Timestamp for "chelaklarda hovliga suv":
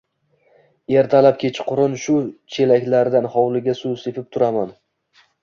2.57-3.95